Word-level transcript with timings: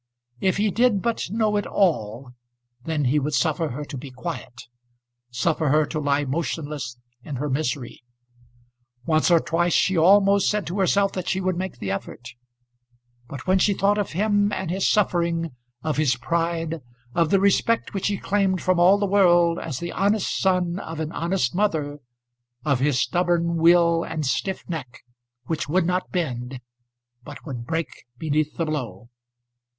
If 0.39 0.57
he 0.57 0.71
did 0.71 1.03
but 1.03 1.29
know 1.29 1.57
it 1.57 1.67
all, 1.67 2.31
then 2.85 3.05
he 3.05 3.19
would 3.19 3.35
suffer 3.35 3.69
her 3.69 3.85
to 3.85 3.95
be 3.99 4.09
quiet, 4.09 4.63
suffer 5.29 5.69
her 5.69 5.85
to 5.85 5.99
lie 5.99 6.25
motionless 6.25 6.97
in 7.21 7.35
her 7.35 7.47
misery! 7.51 8.01
Once 9.05 9.29
or 9.29 9.39
twice 9.39 9.73
she 9.73 9.95
almost 9.95 10.49
said 10.49 10.65
to 10.65 10.79
herself 10.79 11.11
that 11.11 11.27
she 11.29 11.39
would 11.39 11.55
make 11.55 11.77
the 11.77 11.91
effort; 11.91 12.29
but 13.27 13.45
when 13.45 13.59
she 13.59 13.75
thought 13.75 13.99
of 13.99 14.13
him 14.13 14.51
and 14.51 14.71
his 14.71 14.89
suffering, 14.89 15.51
of 15.83 15.97
his 15.97 16.15
pride, 16.15 16.81
of 17.13 17.29
the 17.29 17.39
respect 17.39 17.93
which 17.93 18.07
he 18.07 18.17
claimed 18.17 18.59
from 18.59 18.79
all 18.79 18.97
the 18.97 19.05
world 19.05 19.59
as 19.59 19.77
the 19.77 19.91
honest 19.91 20.35
son 20.41 20.79
of 20.79 20.99
an 20.99 21.11
honest 21.11 21.53
mother, 21.53 21.99
of 22.65 22.79
his 22.79 22.99
stubborn 22.99 23.57
will 23.57 24.03
and 24.03 24.25
stiff 24.25 24.67
neck, 24.67 25.01
which 25.45 25.69
would 25.69 25.85
not 25.85 26.09
bend, 26.11 26.59
but 27.23 27.45
would 27.45 27.67
break 27.67 28.05
beneath 28.17 28.57
the 28.57 28.65
blow. 28.65 29.07